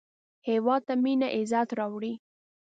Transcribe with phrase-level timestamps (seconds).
[0.49, 2.13] هېواد ته مینه عزت راوړي